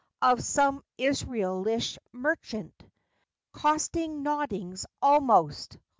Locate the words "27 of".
0.23-0.43